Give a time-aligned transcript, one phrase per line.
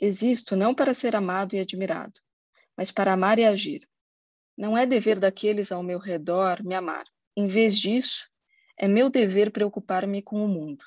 [0.00, 2.20] Existo não para ser amado e admirado,
[2.76, 3.80] mas para amar e agir.
[4.56, 7.04] Não é dever daqueles ao meu redor me amar.
[7.36, 8.28] Em vez disso,
[8.76, 10.84] é meu dever preocupar-me com o mundo.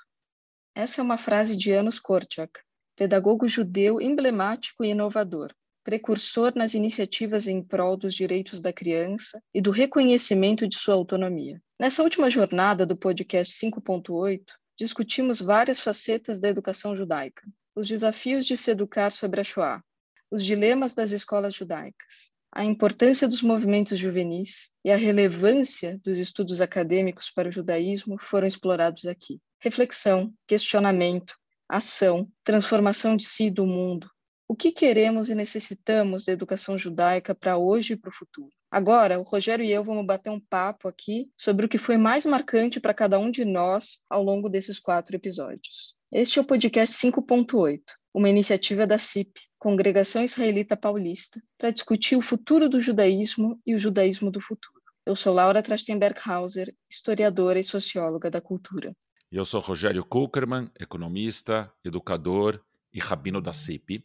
[0.76, 2.60] Essa é uma frase de Janusz Korczak,
[2.96, 5.54] pedagogo judeu emblemático e inovador,
[5.84, 11.62] precursor nas iniciativas em prol dos direitos da criança e do reconhecimento de sua autonomia.
[11.80, 14.44] Nessa última jornada do podcast 5.8,
[14.78, 17.44] discutimos várias facetas da educação judaica,
[17.78, 19.84] os desafios de se educar sobre a Shoah,
[20.32, 26.60] os dilemas das escolas judaicas, a importância dos movimentos juvenis e a relevância dos estudos
[26.60, 29.40] acadêmicos para o judaísmo foram explorados aqui.
[29.62, 31.36] Reflexão, questionamento,
[31.70, 34.10] ação, transformação de si e do mundo.
[34.48, 38.52] O que queremos e necessitamos da educação judaica para hoje e para o futuro?
[38.72, 42.26] Agora, o Rogério e eu vamos bater um papo aqui sobre o que foi mais
[42.26, 45.97] marcante para cada um de nós ao longo desses quatro episódios.
[46.12, 47.82] Este é o podcast 5.8,
[48.14, 53.80] uma iniciativa da CIP, Congregação Israelita Paulista, para discutir o futuro do judaísmo e o
[53.80, 54.80] judaísmo do futuro.
[55.06, 58.96] Eu sou Laura Trachtenberg-Hauser, historiadora e socióloga da cultura.
[59.30, 62.64] E eu sou Rogério Kuckerman, economista, educador
[62.94, 64.02] e rabino da CIP.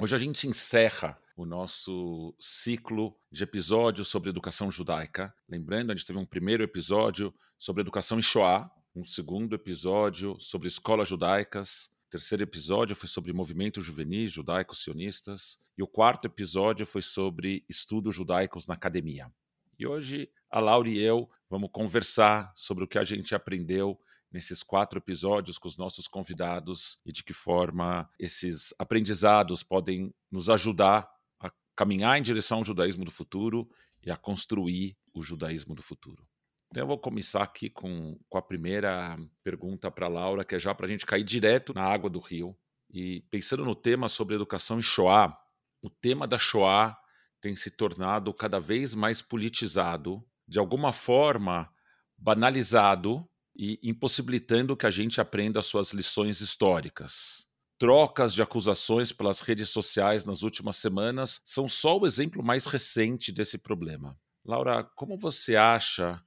[0.00, 5.32] Hoje a gente encerra o nosso ciclo de episódios sobre educação judaica.
[5.48, 10.68] Lembrando, a gente teve um primeiro episódio sobre educação em Shoah, um segundo episódio sobre
[10.68, 16.84] escolas judaicas, o terceiro episódio foi sobre movimentos juvenis judaicos sionistas e o quarto episódio
[16.84, 19.32] foi sobre estudos judaicos na academia.
[19.78, 23.98] E hoje a Laura e eu vamos conversar sobre o que a gente aprendeu
[24.30, 30.50] nesses quatro episódios com os nossos convidados e de que forma esses aprendizados podem nos
[30.50, 33.70] ajudar a caminhar em direção ao judaísmo do futuro
[34.02, 36.26] e a construir o judaísmo do futuro.
[36.72, 40.74] Então eu vou começar aqui com, com a primeira pergunta para Laura, que é já
[40.74, 42.56] para a gente cair direto na água do rio.
[42.90, 45.38] E pensando no tema sobre educação em Shoah,
[45.82, 46.98] o tema da Shoah
[47.42, 51.70] tem se tornado cada vez mais politizado, de alguma forma
[52.16, 57.46] banalizado e impossibilitando que a gente aprenda as suas lições históricas.
[57.78, 63.30] Trocas de acusações pelas redes sociais nas últimas semanas são só o exemplo mais recente
[63.30, 64.18] desse problema.
[64.42, 66.18] Laura, como você acha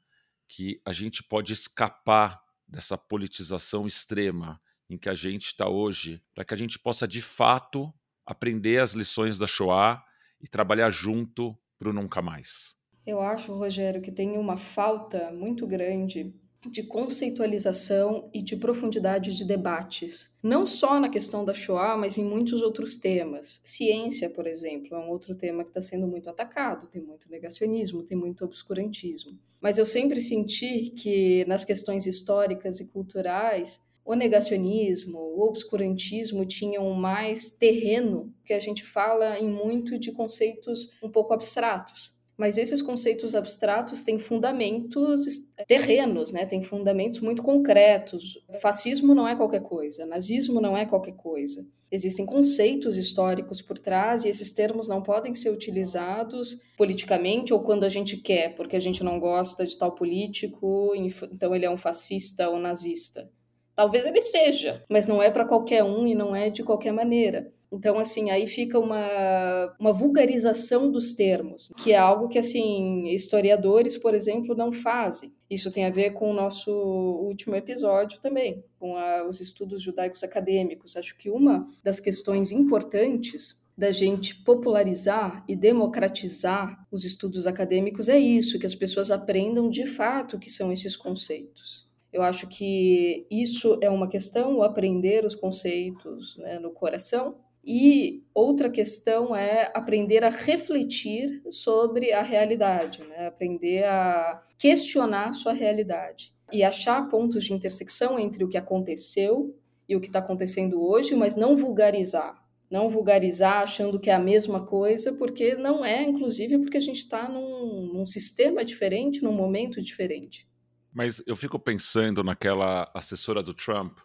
[0.48, 6.46] que a gente pode escapar dessa politização extrema em que a gente está hoje, para
[6.46, 7.94] que a gente possa de fato
[8.26, 10.04] aprender as lições da Shoah
[10.42, 12.76] e trabalhar junto para o nunca mais.
[13.06, 16.34] Eu acho, Rogério, que tem uma falta muito grande
[16.70, 22.24] de conceitualização e de profundidade de debates, não só na questão da Shoah, mas em
[22.24, 23.62] muitos outros temas.
[23.64, 28.04] Ciência, por exemplo, é um outro tema que está sendo muito atacado, tem muito negacionismo,
[28.04, 29.38] tem muito obscurantismo.
[29.62, 36.92] Mas eu sempre senti que nas questões históricas e culturais, o negacionismo, o obscurantismo tinham
[36.92, 42.82] mais terreno, que a gente fala em muito de conceitos um pouco abstratos mas esses
[42.82, 45.26] conceitos abstratos têm fundamentos
[45.68, 46.46] terrenos, né?
[46.46, 48.44] Têm fundamentos muito concretos.
[48.62, 51.66] Fascismo não é qualquer coisa, nazismo não é qualquer coisa.
[51.92, 57.84] Existem conceitos históricos por trás e esses termos não podem ser utilizados politicamente ou quando
[57.84, 60.94] a gente quer, porque a gente não gosta de tal político,
[61.32, 63.32] então ele é um fascista ou nazista.
[63.76, 67.54] Talvez ele seja, mas não é para qualquer um e não é de qualquer maneira.
[67.72, 73.98] Então, assim, aí fica uma, uma vulgarização dos termos, que é algo que, assim, historiadores,
[73.98, 75.34] por exemplo, não fazem.
[75.50, 80.24] Isso tem a ver com o nosso último episódio também, com a, os estudos judaicos
[80.24, 80.98] acadêmicos.
[80.98, 88.18] Acho que uma das questões importantes da gente popularizar e democratizar os estudos acadêmicos é
[88.18, 91.86] isso, que as pessoas aprendam de fato o que são esses conceitos.
[92.12, 98.24] Eu acho que isso é uma questão, o aprender os conceitos né, no coração, e
[98.34, 103.28] outra questão é aprender a refletir sobre a realidade, né?
[103.28, 109.58] aprender a questionar sua realidade e achar pontos de intersecção entre o que aconteceu
[109.90, 112.44] e o que está acontecendo hoje, mas não vulgarizar.
[112.70, 116.98] Não vulgarizar achando que é a mesma coisa, porque não é, inclusive, porque a gente
[116.98, 120.48] está num, num sistema diferente, num momento diferente.
[120.92, 123.98] Mas eu fico pensando naquela assessora do Trump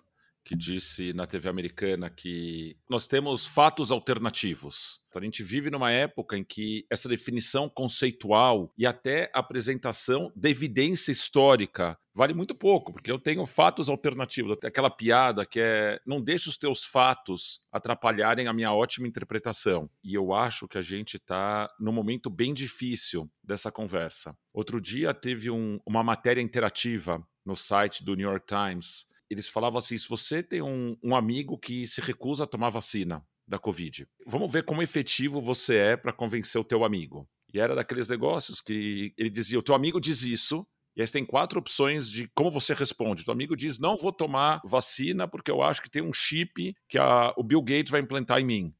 [0.45, 5.01] que disse na TV americana que nós temos fatos alternativos.
[5.09, 10.49] Então, a gente vive numa época em que essa definição conceitual e até apresentação de
[10.49, 14.57] evidência histórica vale muito pouco, porque eu tenho fatos alternativos.
[14.65, 19.91] Aquela piada que é não deixe os teus fatos atrapalharem a minha ótima interpretação.
[20.03, 24.37] E eu acho que a gente está num momento bem difícil dessa conversa.
[24.53, 29.79] Outro dia teve um, uma matéria interativa no site do New York Times eles falavam
[29.79, 34.07] assim: se você tem um, um amigo que se recusa a tomar vacina, da Covid.
[34.25, 37.29] Vamos ver como efetivo você é para convencer o teu amigo.
[37.53, 40.65] E era daqueles negócios que ele dizia: o teu amigo diz isso,
[40.97, 43.25] e aí tem quatro opções de como você responde.
[43.25, 46.97] Teu amigo diz: não vou tomar vacina porque eu acho que tem um chip que
[46.97, 48.75] a, o Bill Gates vai implantar em mim.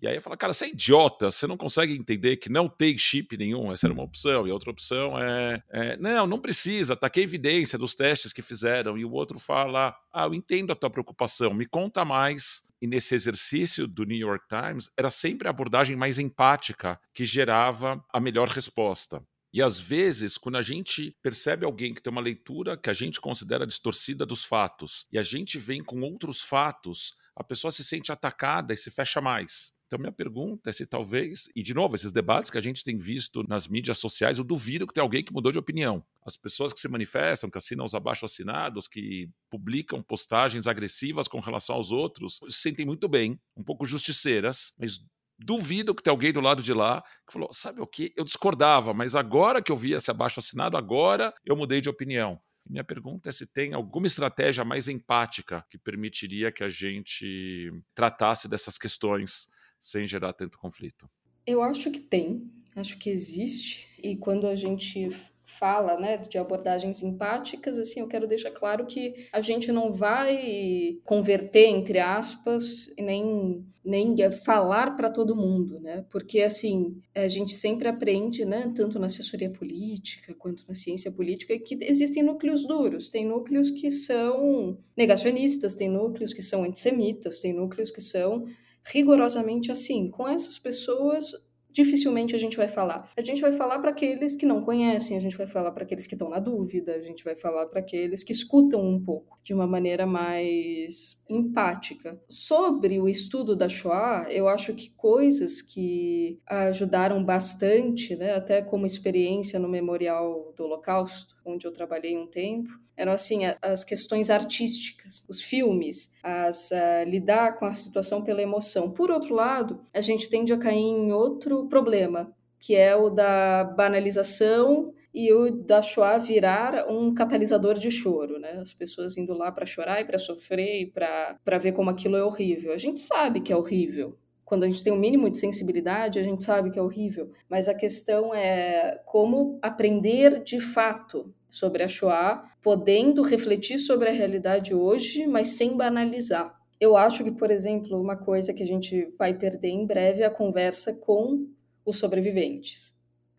[0.00, 2.98] E aí eu falo, cara, você é idiota, você não consegue entender que não tem
[2.98, 6.94] chip nenhum, essa era uma opção, e a outra opção é, é não, não precisa,
[6.94, 10.70] tá aqui a evidência dos testes que fizeram, e o outro fala, ah, eu entendo
[10.70, 12.66] a tua preocupação, me conta mais.
[12.80, 18.04] E nesse exercício do New York Times, era sempre a abordagem mais empática que gerava
[18.12, 19.22] a melhor resposta.
[19.50, 23.18] E às vezes, quando a gente percebe alguém que tem uma leitura que a gente
[23.18, 28.12] considera distorcida dos fatos, e a gente vem com outros fatos, a pessoa se sente
[28.12, 29.72] atacada e se fecha mais.
[29.86, 32.98] Então, minha pergunta é se talvez, e de novo, esses debates que a gente tem
[32.98, 36.04] visto nas mídias sociais, eu duvido que tenha alguém que mudou de opinião.
[36.24, 41.76] As pessoas que se manifestam, que assinam os abaixo-assinados, que publicam postagens agressivas com relação
[41.76, 44.98] aos outros, se sentem muito bem, um pouco justiceiras, mas
[45.38, 48.12] duvido que tenha alguém do lado de lá que falou: sabe o que?
[48.16, 52.40] Eu discordava, mas agora que eu vi esse abaixo-assinado, agora eu mudei de opinião.
[52.68, 58.48] Minha pergunta é se tem alguma estratégia mais empática que permitiria que a gente tratasse
[58.48, 59.48] dessas questões
[59.78, 61.08] sem gerar tanto conflito?
[61.46, 63.88] Eu acho que tem, acho que existe.
[64.02, 65.10] E quando a gente
[65.58, 70.98] fala, né, de abordagens empáticas, assim, eu quero deixar claro que a gente não vai
[71.02, 74.14] converter, entre aspas, nem, nem
[74.44, 79.50] falar para todo mundo, né, porque, assim, a gente sempre aprende, né, tanto na assessoria
[79.50, 85.88] política quanto na ciência política, que existem núcleos duros, tem núcleos que são negacionistas, tem
[85.88, 88.44] núcleos que são antissemitas, tem núcleos que são
[88.86, 90.10] rigorosamente assim.
[90.10, 91.32] Com essas pessoas,
[91.76, 93.10] dificilmente a gente vai falar.
[93.14, 96.06] A gente vai falar para aqueles que não conhecem, a gente vai falar para aqueles
[96.06, 99.52] que estão na dúvida, a gente vai falar para aqueles que escutam um pouco de
[99.52, 102.18] uma maneira mais empática.
[102.28, 108.86] Sobre o estudo da Shoah, eu acho que coisas que ajudaram bastante, né, até como
[108.86, 115.24] experiência no Memorial do Holocausto, onde eu trabalhei um tempo, eram assim as questões artísticas,
[115.28, 118.90] os filmes, as uh, lidar com a situação pela emoção.
[118.90, 123.64] Por outro lado, a gente tende a cair em outro problema, que é o da
[123.64, 128.58] banalização e o da Shoah virar um catalisador de choro, né?
[128.60, 132.24] As pessoas indo lá para chorar e para sofrer e para ver como aquilo é
[132.24, 132.72] horrível.
[132.72, 136.20] A gente sabe que é horrível, quando a gente tem o um mínimo de sensibilidade,
[136.20, 141.82] a gente sabe que é horrível, mas a questão é como aprender de fato sobre
[141.82, 146.54] a Shoah, podendo refletir sobre a realidade hoje, mas sem banalizar.
[146.78, 150.26] Eu acho que, por exemplo, uma coisa que a gente vai perder em breve é
[150.26, 151.46] a conversa com
[151.84, 152.94] os sobreviventes.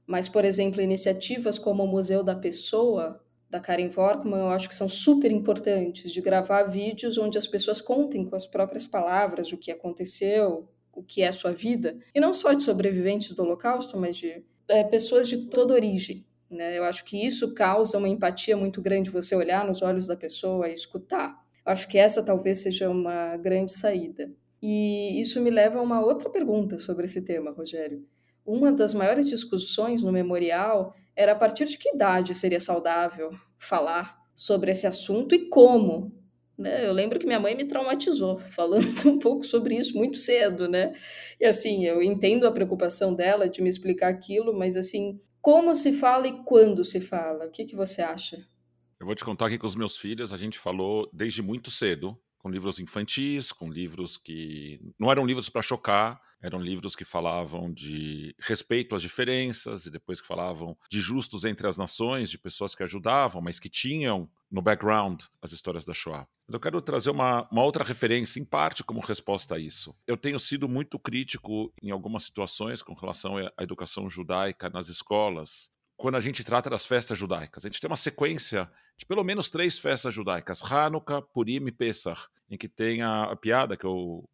[0.07, 4.75] Mas, por exemplo, iniciativas como o Museu da Pessoa, da Karen Vorkman, eu acho que
[4.75, 9.57] são super importantes, de gravar vídeos onde as pessoas contem com as próprias palavras o
[9.57, 14.17] que aconteceu, o que é sua vida, e não só de sobreviventes do Holocausto, mas
[14.17, 16.25] de é, pessoas de toda origem.
[16.49, 16.77] Né?
[16.77, 20.69] Eu acho que isso causa uma empatia muito grande, você olhar nos olhos da pessoa
[20.69, 21.41] e escutar.
[21.65, 24.31] Eu acho que essa talvez seja uma grande saída.
[24.61, 28.05] E isso me leva a uma outra pergunta sobre esse tema, Rogério.
[28.45, 34.17] Uma das maiores discussões no memorial era a partir de que idade seria saudável falar
[34.33, 36.13] sobre esse assunto e como
[36.57, 36.87] né?
[36.87, 40.93] Eu lembro que minha mãe me traumatizou falando um pouco sobre isso muito cedo, né?
[41.39, 45.93] E assim, eu entendo a preocupação dela de me explicar aquilo, mas assim, como se
[45.93, 47.45] fala e quando se fala?
[47.45, 48.37] O que, que você acha?
[48.99, 52.17] Eu vou te contar aqui com os meus filhos, a gente falou desde muito cedo
[52.47, 57.73] com livros infantis, com livros que não eram livros para chocar, eram livros que falavam
[57.73, 62.73] de respeito às diferenças e depois que falavam de justos entre as nações, de pessoas
[62.73, 66.25] que ajudavam, mas que tinham no background as histórias da Shoah.
[66.47, 69.93] Eu quero trazer uma, uma outra referência, em parte, como resposta a isso.
[70.07, 75.69] Eu tenho sido muito crítico em algumas situações com relação à educação judaica nas escolas,
[75.97, 77.65] quando a gente trata das festas judaicas.
[77.65, 82.27] A gente tem uma sequência de pelo menos três festas judaicas: Hanukkah, Purim e Pesach,
[82.49, 84.27] em que tem a, a piada que eu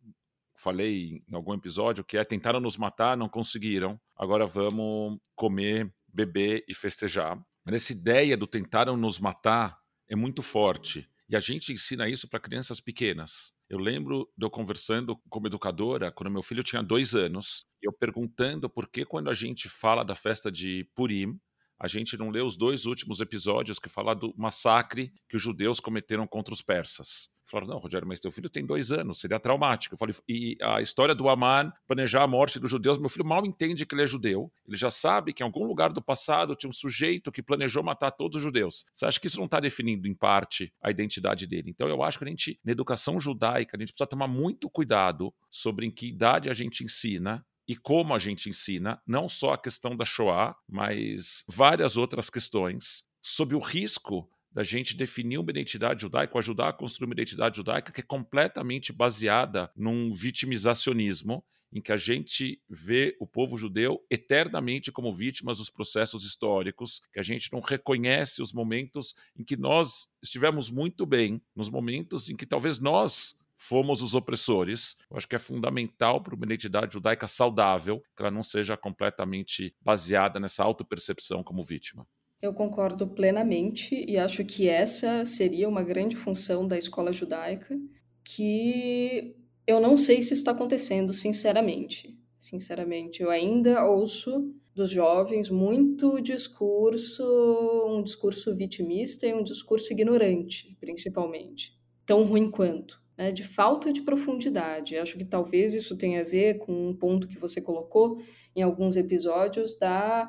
[0.55, 6.63] falei em algum episódio, que é tentaram nos matar, não conseguiram, agora vamos comer, beber
[6.67, 7.37] e festejar.
[7.65, 9.77] Mas essa ideia do tentaram nos matar
[10.07, 11.09] é muito forte.
[11.29, 13.53] E a gente ensina isso para crianças pequenas.
[13.69, 18.69] Eu lembro de eu conversando como educadora, quando meu filho tinha dois anos, eu perguntando
[18.69, 21.39] por que quando a gente fala da festa de Purim,
[21.83, 25.81] a gente não lê os dois últimos episódios que falam do massacre que os judeus
[25.81, 27.29] cometeram contra os persas.
[27.45, 29.93] Falaram, não, Rogério, mas teu filho tem dois anos, seria traumático.
[29.93, 33.45] Eu falei, e a história do Aman planejar a morte dos judeus, meu filho mal
[33.45, 34.49] entende que ele é judeu.
[34.65, 38.11] Ele já sabe que em algum lugar do passado tinha um sujeito que planejou matar
[38.11, 38.85] todos os judeus.
[38.93, 41.69] Você acha que isso não está definindo, em parte, a identidade dele?
[41.69, 45.33] Então eu acho que a gente, na educação judaica, a gente precisa tomar muito cuidado
[45.51, 49.57] sobre em que idade a gente ensina e como a gente ensina, não só a
[49.57, 56.01] questão da Shoah, mas várias outras questões, sob o risco da gente definir uma identidade
[56.01, 61.91] judaica, ajudar a construir uma identidade judaica que é completamente baseada num vitimizacionismo em que
[61.91, 67.51] a gente vê o povo judeu eternamente como vítimas dos processos históricos, que a gente
[67.51, 72.77] não reconhece os momentos em que nós estivemos muito bem, nos momentos em que talvez
[72.77, 73.35] nós
[73.67, 74.95] fomos os opressores.
[75.09, 79.73] Eu acho que é fundamental para uma identidade judaica saudável que ela não seja completamente
[79.81, 82.05] baseada nessa autopercepção como vítima.
[82.41, 87.79] Eu concordo plenamente e acho que essa seria uma grande função da escola judaica,
[88.23, 89.33] que
[89.65, 92.19] eu não sei se está acontecendo, sinceramente.
[92.37, 97.23] Sinceramente, eu ainda ouço dos jovens muito discurso,
[97.87, 101.79] um discurso vitimista e um discurso ignorante, principalmente.
[102.05, 103.02] Tão ruim quanto.
[103.15, 104.97] Né, de falta de profundidade.
[104.97, 108.19] Acho que talvez isso tenha a ver com um ponto que você colocou
[108.55, 110.27] em alguns episódios da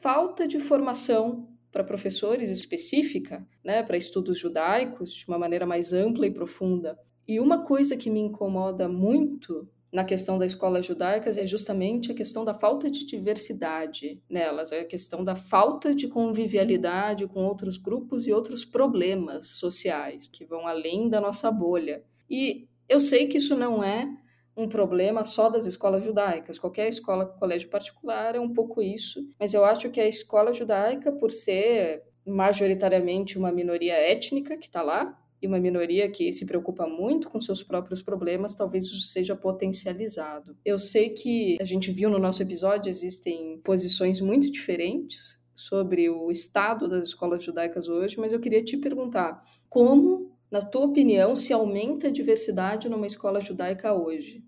[0.00, 6.26] falta de formação para professores específica, né, para estudos judaicos, de uma maneira mais ampla
[6.26, 6.98] e profunda.
[7.28, 12.14] E uma coisa que me incomoda muito na questão das escolas judaicas é justamente a
[12.14, 18.26] questão da falta de diversidade nelas, a questão da falta de convivialidade com outros grupos
[18.26, 22.04] e outros problemas sociais que vão além da nossa bolha.
[22.28, 24.08] E eu sei que isso não é
[24.56, 26.58] um problema só das escolas judaicas.
[26.58, 31.12] Qualquer escola, colégio particular é um pouco isso, mas eu acho que a escola judaica,
[31.12, 36.86] por ser majoritariamente uma minoria étnica que está lá, e uma minoria que se preocupa
[36.86, 40.56] muito com seus próprios problemas, talvez isso seja potencializado.
[40.64, 46.30] Eu sei que a gente viu no nosso episódio existem posições muito diferentes sobre o
[46.30, 51.52] estado das escolas judaicas hoje, mas eu queria te perguntar como na tua opinião, se
[51.52, 54.44] aumenta a diversidade numa escola judaica hoje?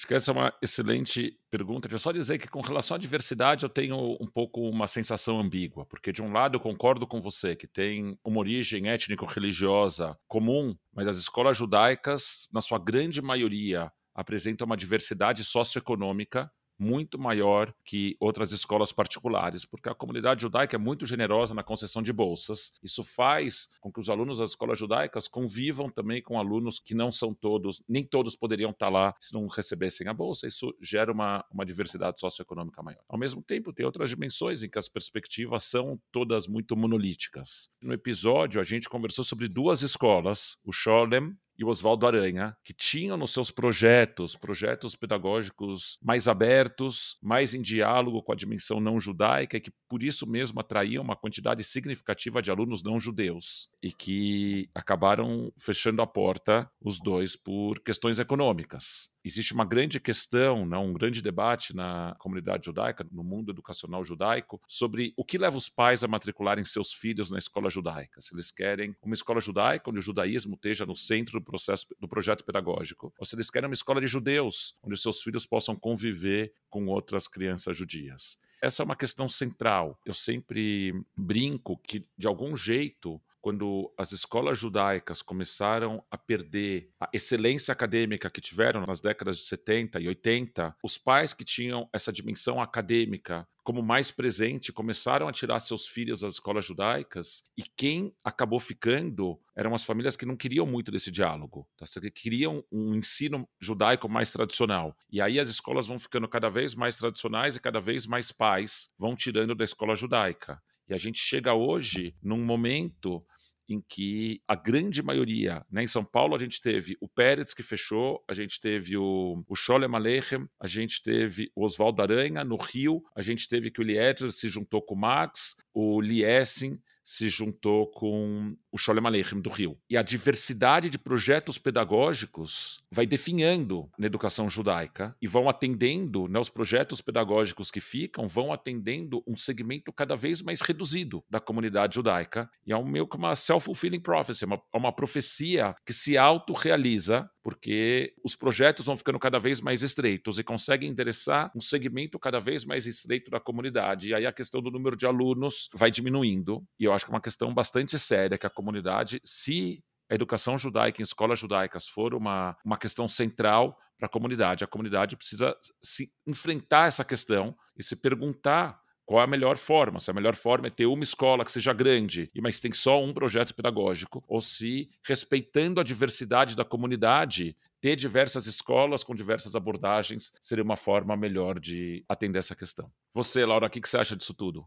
[0.00, 1.86] Acho que essa é uma excelente pergunta.
[1.86, 5.38] Deixa eu só dizer que, com relação à diversidade, eu tenho um pouco uma sensação
[5.38, 10.74] ambígua, porque, de um lado, eu concordo com você que tem uma origem étnico-religiosa comum,
[10.90, 16.50] mas as escolas judaicas, na sua grande maioria, apresentam uma diversidade socioeconômica
[16.80, 22.00] muito maior que outras escolas particulares, porque a comunidade judaica é muito generosa na concessão
[22.00, 22.72] de bolsas.
[22.82, 27.12] Isso faz com que os alunos das escolas judaicas convivam também com alunos que não
[27.12, 30.46] são todos, nem todos poderiam estar lá se não recebessem a bolsa.
[30.46, 33.02] Isso gera uma, uma diversidade socioeconômica maior.
[33.06, 37.68] Ao mesmo tempo, tem outras dimensões em que as perspectivas são todas muito monolíticas.
[37.82, 42.72] No episódio, a gente conversou sobre duas escolas, o Sholem e o Oswaldo Aranha, que
[42.72, 48.98] tinham nos seus projetos, projetos pedagógicos mais abertos, mais em diálogo com a dimensão não
[48.98, 53.92] judaica, e que por isso mesmo atraíam uma quantidade significativa de alunos não judeus, e
[53.92, 60.86] que acabaram fechando a porta, os dois, por questões econômicas existe uma grande questão, não,
[60.86, 65.68] um grande debate na comunidade judaica, no mundo educacional judaico, sobre o que leva os
[65.68, 68.20] pais a matricularem seus filhos na escola judaica.
[68.20, 72.08] Se eles querem uma escola judaica onde o judaísmo esteja no centro do processo do
[72.08, 76.52] projeto pedagógico, ou se eles querem uma escola de judeus onde seus filhos possam conviver
[76.68, 78.38] com outras crianças judias.
[78.62, 79.98] Essa é uma questão central.
[80.04, 87.08] Eu sempre brinco que, de algum jeito, quando as escolas judaicas começaram a perder a
[87.12, 92.12] excelência acadêmica que tiveram nas décadas de 70 e 80, os pais que tinham essa
[92.12, 98.12] dimensão acadêmica como mais presente começaram a tirar seus filhos das escolas judaicas e quem
[98.24, 101.84] acabou ficando eram as famílias que não queriam muito desse diálogo, tá?
[102.00, 104.96] que queriam um ensino judaico mais tradicional.
[105.10, 108.92] E aí as escolas vão ficando cada vez mais tradicionais e cada vez mais pais
[108.98, 110.60] vão tirando da escola judaica.
[110.90, 113.24] E a gente chega hoje num momento
[113.68, 117.62] em que a grande maioria, né, em São Paulo a gente teve o Pérez que
[117.62, 122.56] fechou, a gente teve o, o Sholem Aleichem, a gente teve o Oswaldo Aranha, no
[122.56, 127.28] Rio a gente teve que o Liedger se juntou com o Max, o Liesing se
[127.28, 129.76] juntou com o Sholem Aleichem do Rio.
[129.90, 136.38] E a diversidade de projetos pedagógicos vai definhando na educação judaica e vão atendendo, né,
[136.38, 141.96] os projetos pedagógicos que ficam vão atendendo um segmento cada vez mais reduzido da comunidade
[141.96, 142.48] judaica.
[142.64, 148.14] E é um meio que uma self-fulfilling prophecy, uma, uma profecia que se autorrealiza porque
[148.24, 152.64] os projetos vão ficando cada vez mais estreitos e conseguem endereçar um segmento cada vez
[152.64, 154.08] mais estreito da comunidade.
[154.08, 156.64] E aí a questão do número de alunos vai diminuindo.
[156.78, 160.58] E eu acho que é uma questão bastante séria que a comunidade, se a educação
[160.58, 165.56] judaica em escolas judaicas for uma, uma questão central para a comunidade, a comunidade precisa
[165.82, 169.98] se enfrentar essa questão e se perguntar qual é a melhor forma?
[169.98, 173.12] Se a melhor forma é ter uma escola que seja grande, mas tem só um
[173.12, 180.30] projeto pedagógico, ou se, respeitando a diversidade da comunidade, ter diversas escolas com diversas abordagens
[180.40, 182.88] seria uma forma melhor de atender essa questão.
[183.12, 184.64] Você, Laura, o que você acha disso tudo?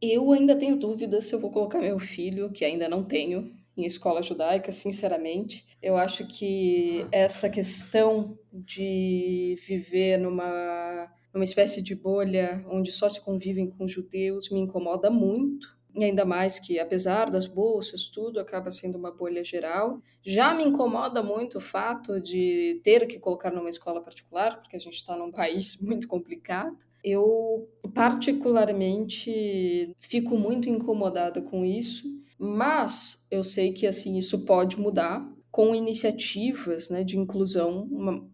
[0.00, 3.84] Eu ainda tenho dúvidas se eu vou colocar meu filho, que ainda não tenho, em
[3.84, 5.66] escola judaica, sinceramente.
[5.82, 13.20] Eu acho que essa questão de viver numa uma espécie de bolha onde só se
[13.20, 15.80] convivem com judeus, me incomoda muito.
[15.94, 20.00] E ainda mais que, apesar das bolsas, tudo acaba sendo uma bolha geral.
[20.22, 24.78] Já me incomoda muito o fato de ter que colocar numa escola particular, porque a
[24.78, 26.78] gente está num país muito complicado.
[27.04, 32.08] Eu, particularmente, fico muito incomodada com isso,
[32.38, 37.86] mas eu sei que assim isso pode mudar com iniciativas né, de inclusão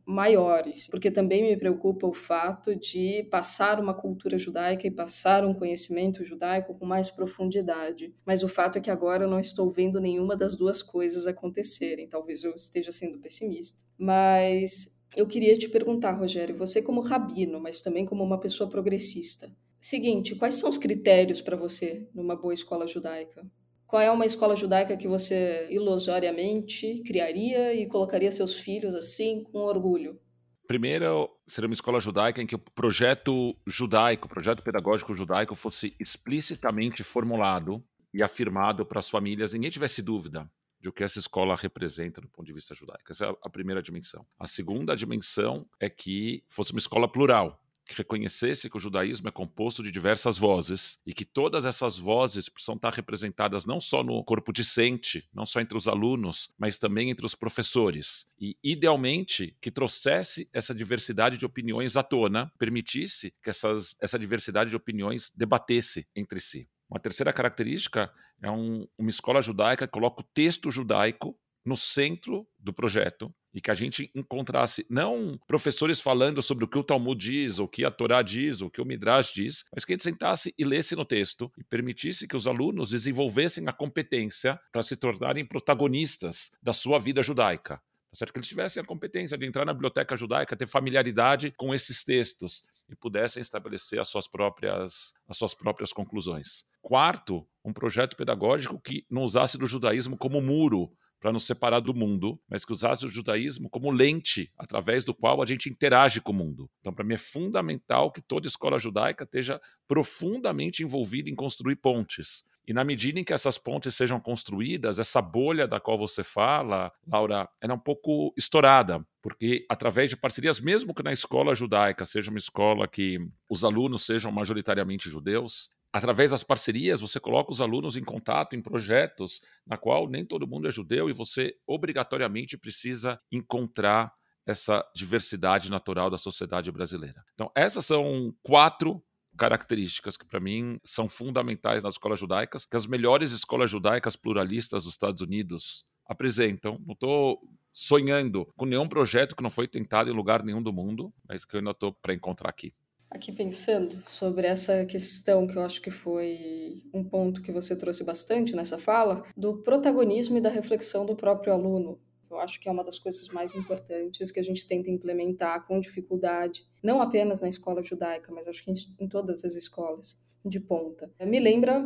[0.06, 5.52] maiores, porque também me preocupa o fato de passar uma cultura judaica e passar um
[5.52, 8.14] conhecimento judaico com mais profundidade.
[8.24, 12.08] Mas o fato é que agora eu não estou vendo nenhuma das duas coisas acontecerem.
[12.08, 13.82] Talvez eu esteja sendo pessimista.
[13.98, 19.50] Mas eu queria te perguntar, Rogério, você como rabino, mas também como uma pessoa progressista.
[19.80, 23.44] Seguinte, quais são os critérios para você numa boa escola judaica?
[23.88, 29.60] Qual é uma escola judaica que você ilusoriamente criaria e colocaria seus filhos assim com
[29.60, 30.20] orgulho?
[30.66, 35.96] Primeiro, seria uma escola judaica em que o projeto judaico, o projeto pedagógico judaico fosse
[35.98, 40.46] explicitamente formulado e afirmado para as famílias, ninguém tivesse dúvida
[40.78, 43.10] de o que essa escola representa do ponto de vista judaico.
[43.10, 44.26] Essa é a primeira dimensão.
[44.38, 49.32] A segunda dimensão é que fosse uma escola plural, que reconhecesse que o judaísmo é
[49.32, 54.22] composto de diversas vozes e que todas essas vozes precisam estar representadas não só no
[54.22, 58.30] corpo discente, não só entre os alunos, mas também entre os professores.
[58.38, 64.68] E, idealmente, que trouxesse essa diversidade de opiniões à tona, permitisse que essas, essa diversidade
[64.68, 66.68] de opiniões debatesse entre si.
[66.90, 71.34] Uma terceira característica é um, uma escola judaica que coloca o texto judaico
[71.68, 76.78] no centro do projeto e que a gente encontrasse não professores falando sobre o que
[76.78, 79.92] o Talmud diz, o que a Torá diz, o que o Midrash diz, mas que
[79.92, 84.58] a gente sentasse e lesse no texto e permitisse que os alunos desenvolvessem a competência
[84.72, 87.76] para se tornarem protagonistas da sua vida judaica.
[88.10, 88.32] Tá certo?
[88.32, 92.62] Que eles tivessem a competência de entrar na biblioteca judaica, ter familiaridade com esses textos
[92.88, 96.64] e pudessem estabelecer as suas próprias, as suas próprias conclusões.
[96.80, 101.94] Quarto, um projeto pedagógico que não usasse do judaísmo como muro para nos separar do
[101.94, 106.32] mundo, mas que usasse o judaísmo como lente através do qual a gente interage com
[106.32, 106.70] o mundo.
[106.80, 112.44] Então, para mim é fundamental que toda escola judaica esteja profundamente envolvida em construir pontes.
[112.68, 116.92] E na medida em que essas pontes sejam construídas, essa bolha da qual você fala,
[117.06, 122.30] Laura, é um pouco estourada, porque através de parcerias, mesmo que na escola judaica seja
[122.30, 127.96] uma escola que os alunos sejam majoritariamente judeus, através das parcerias, você coloca os alunos
[127.96, 133.20] em contato em projetos na qual nem todo mundo é judeu e você obrigatoriamente precisa
[133.32, 134.12] encontrar
[134.46, 137.22] essa diversidade natural da sociedade brasileira.
[137.34, 139.02] Então, essas são quatro
[139.36, 144.84] características que para mim são fundamentais nas escolas judaicas, que as melhores escolas judaicas pluralistas
[144.84, 146.78] dos Estados Unidos apresentam.
[146.86, 147.40] Não estou
[147.72, 151.54] sonhando com nenhum projeto que não foi tentado em lugar nenhum do mundo, mas que
[151.54, 152.72] eu ainda estou para encontrar aqui
[153.10, 158.04] aqui pensando sobre essa questão que eu acho que foi um ponto que você trouxe
[158.04, 161.98] bastante nessa fala, do protagonismo e da reflexão do próprio aluno.
[162.30, 165.80] Eu acho que é uma das coisas mais importantes que a gente tenta implementar com
[165.80, 171.10] dificuldade, não apenas na escola judaica, mas acho que em todas as escolas de ponta.
[171.20, 171.84] Me lembra,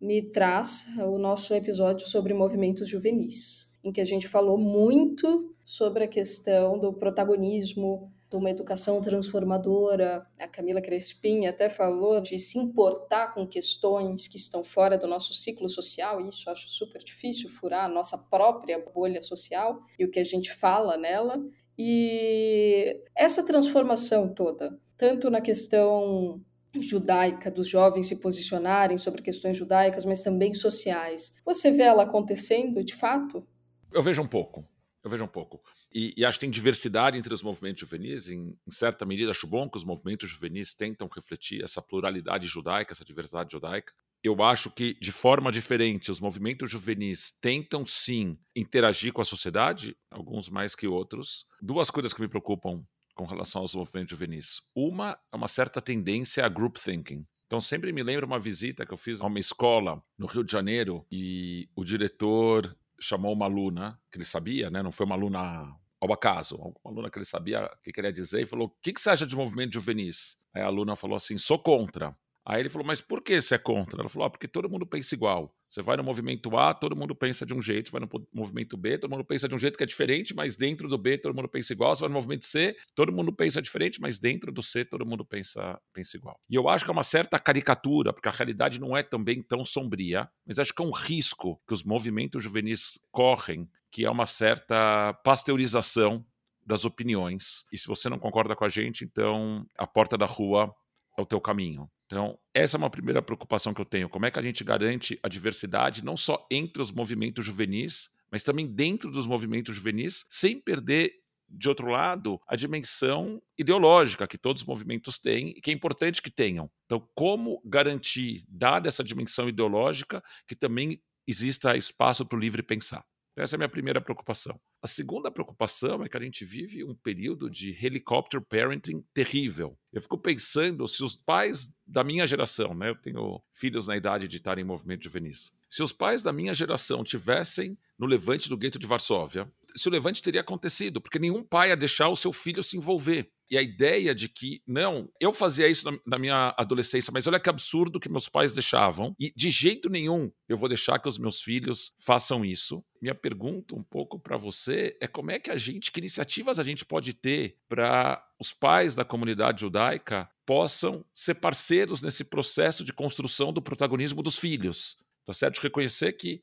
[0.00, 6.04] me traz o nosso episódio sobre movimentos juvenis, em que a gente falou muito sobre
[6.04, 10.26] a questão do protagonismo de uma educação transformadora.
[10.38, 15.32] A Camila Crespim até falou de se importar com questões que estão fora do nosso
[15.32, 20.10] ciclo social, e isso acho super difícil, furar a nossa própria bolha social e o
[20.10, 21.42] que a gente fala nela.
[21.78, 26.40] E essa transformação toda, tanto na questão
[26.78, 32.84] judaica, dos jovens se posicionarem sobre questões judaicas, mas também sociais, você vê ela acontecendo
[32.84, 33.46] de fato?
[33.92, 34.64] Eu vejo um pouco.
[35.02, 35.62] Eu vejo um pouco.
[35.94, 38.28] E, e, acho que tem diversidade entre os movimentos juvenis.
[38.28, 42.92] Em, em, certa medida, acho bom que os movimentos juvenis tentam refletir essa pluralidade judaica,
[42.92, 43.92] essa diversidade judaica.
[44.22, 49.96] eu acho que, de forma diferente, os movimentos juvenis tentam sim interagir com a sociedade,
[50.10, 51.46] alguns mais que outros.
[51.62, 52.84] Duas coisas que me preocupam
[53.14, 54.60] com relação aos movimentos juvenis.
[54.74, 57.24] Uma é uma certa tendência a group thinking.
[57.46, 60.52] Então, sempre me lembro uma visita que eu fiz a uma escola no Rio de
[60.52, 64.82] Janeiro e o diretor chamou uma aluna, que ele sabia, né?
[64.82, 68.42] não foi uma aluna ao acaso, uma aluna que ele sabia o que queria dizer,
[68.42, 70.38] e falou: O que, que você acha de movimento juvenis?
[70.54, 72.16] Aí a aluna falou assim: Sou contra.
[72.48, 74.00] Aí ele falou, mas por que você é contra?
[74.00, 75.54] Ela falou, ah, porque todo mundo pensa igual.
[75.68, 78.96] Você vai no movimento A, todo mundo pensa de um jeito, vai no movimento B,
[78.98, 81.48] todo mundo pensa de um jeito que é diferente, mas dentro do B todo mundo
[81.48, 81.94] pensa igual.
[81.94, 85.24] Você vai no movimento C, todo mundo pensa diferente, mas dentro do C todo mundo
[85.24, 86.40] pensa, pensa igual.
[86.48, 89.64] E eu acho que é uma certa caricatura, porque a realidade não é também tão
[89.64, 94.26] sombria, mas acho que é um risco que os movimentos juvenis correm, que é uma
[94.26, 96.24] certa pasteurização
[96.64, 97.64] das opiniões.
[97.72, 100.74] E se você não concorda com a gente, então a porta da rua
[101.18, 101.90] é o teu caminho.
[102.06, 104.08] Então, essa é uma primeira preocupação que eu tenho.
[104.08, 108.44] Como é que a gente garante a diversidade, não só entre os movimentos juvenis, mas
[108.44, 111.12] também dentro dos movimentos juvenis, sem perder,
[111.50, 116.20] de outro lado, a dimensão ideológica que todos os movimentos têm e que é importante
[116.22, 116.70] que tenham.
[116.84, 123.04] Então, como garantir, dada essa dimensão ideológica, que também exista espaço para o livre pensar?
[123.34, 124.60] Essa é a minha primeira preocupação.
[124.80, 129.76] A segunda preocupação é que a gente vive um período de helicopter parenting terrível.
[129.92, 134.28] Eu fico pensando se os pais da minha geração, né, eu tenho filhos na idade
[134.28, 138.56] de estar em movimento juvenis, se os pais da minha geração tivessem no levante do
[138.56, 142.32] gueto de Varsóvia, se o levante teria acontecido, porque nenhum pai ia deixar o seu
[142.32, 143.30] filho se envolver.
[143.50, 147.40] E a ideia de que, não, eu fazia isso na, na, minha adolescência, mas olha
[147.40, 151.18] que absurdo que meus pais deixavam, e de jeito nenhum eu vou deixar que os
[151.18, 152.84] meus filhos façam isso.
[153.00, 156.64] Minha pergunta um pouco para você é como é que a gente, que iniciativas a
[156.64, 162.92] gente pode ter para os pais da comunidade judaica possam ser parceiros nesse processo de
[162.92, 164.96] construção do protagonismo dos filhos.
[165.24, 165.56] Tá certo?
[165.56, 166.42] De reconhecer que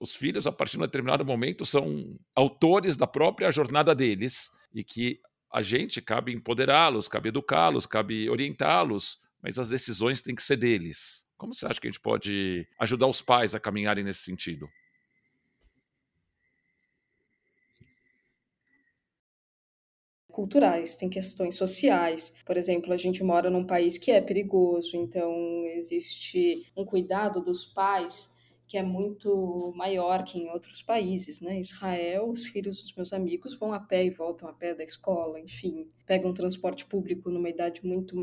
[0.00, 4.82] os filhos, a partir de um determinado momento, são autores da própria jornada deles e
[4.82, 5.20] que
[5.52, 11.26] a gente cabe empoderá-los, cabe educá-los, cabe orientá-los, mas as decisões têm que ser deles.
[11.36, 14.68] Como você acha que a gente pode ajudar os pais a caminharem nesse sentido?
[20.30, 22.32] culturais, tem questões sociais.
[22.46, 25.34] Por exemplo, a gente mora num país que é perigoso, então
[25.66, 28.32] existe um cuidado dos pais
[28.70, 31.58] que é muito maior que em outros países, né?
[31.58, 35.40] Israel, os filhos dos meus amigos vão a pé e voltam a pé da escola,
[35.40, 38.16] enfim, pegam transporte público numa idade muito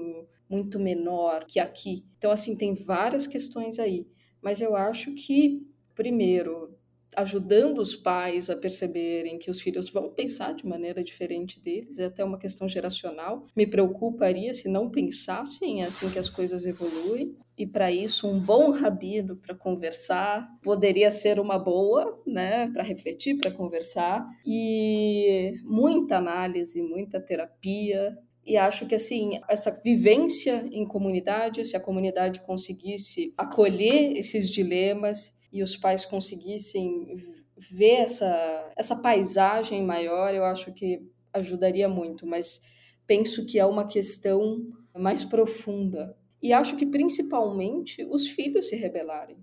[0.49, 2.05] muito menor que aqui.
[2.17, 4.07] Então assim, tem várias questões aí,
[4.41, 6.76] mas eu acho que primeiro
[7.15, 12.05] ajudando os pais a perceberem que os filhos vão pensar de maneira diferente deles, é
[12.05, 13.45] até uma questão geracional.
[13.55, 17.35] Me preocuparia se não pensassem assim que as coisas evoluem.
[17.57, 23.37] E para isso, um bom rabino para conversar poderia ser uma boa, né, para refletir,
[23.37, 24.27] para conversar.
[24.45, 28.15] E muita análise, muita terapia,
[28.47, 35.36] e acho que assim essa vivência em comunidade, se a comunidade conseguisse acolher esses dilemas
[35.51, 37.15] e os pais conseguissem
[37.57, 41.01] ver essa, essa paisagem maior, eu acho que
[41.33, 42.61] ajudaria muito, mas
[43.05, 46.17] penso que é uma questão mais profunda.
[46.41, 49.37] E acho que principalmente os filhos se rebelarem.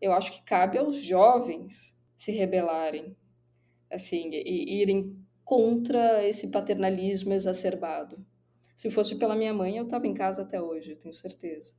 [0.00, 3.16] Eu acho que cabe aos jovens se rebelarem,
[3.90, 8.24] assim, e irem contra esse paternalismo exacerbado.
[8.74, 11.74] Se fosse pela minha mãe, eu estava em casa até hoje, eu tenho certeza.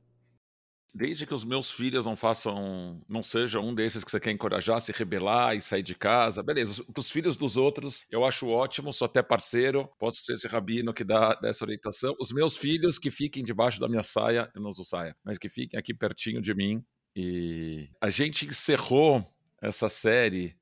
[0.96, 4.80] Desde que os meus filhos não façam, não seja um desses que você quer encorajar,
[4.80, 6.84] se rebelar e sair de casa, beleza.
[6.96, 11.02] Os filhos dos outros, eu acho ótimo, sou até parceiro, posso ser esse rabino que
[11.02, 12.14] dá essa orientação.
[12.20, 15.48] Os meus filhos que fiquem debaixo da minha saia, eu não uso saia, mas que
[15.48, 16.80] fiquem aqui pertinho de mim.
[17.16, 19.26] E a gente encerrou
[19.60, 20.56] essa série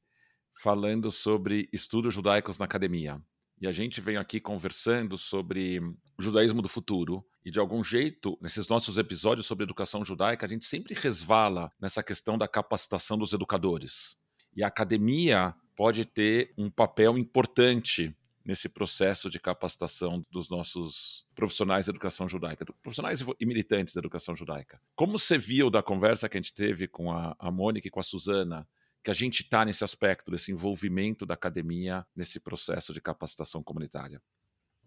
[0.62, 3.20] falando sobre estudos judaicos na academia.
[3.60, 7.22] E a gente vem aqui conversando sobre o judaísmo do futuro.
[7.44, 12.02] E de algum jeito, nesses nossos episódios sobre educação judaica, a gente sempre resvala nessa
[12.02, 14.16] questão da capacitação dos educadores.
[14.54, 21.86] E a academia pode ter um papel importante nesse processo de capacitação dos nossos profissionais
[21.86, 24.80] de educação judaica, profissionais e militantes da educação judaica.
[24.94, 28.00] Como você viu da conversa que a gente teve com a, a Mônica e com
[28.00, 28.68] a Suzana,
[29.02, 34.20] que a gente está nesse aspecto, desse envolvimento da academia nesse processo de capacitação comunitária?